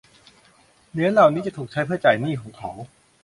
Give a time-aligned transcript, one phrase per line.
[0.91, 2.71] เหรียญเหล่านี้จะถูกใช้เพื่อจ่ายหนี้ของเขา